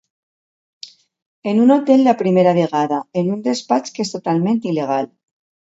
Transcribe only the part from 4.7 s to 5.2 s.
il·legal.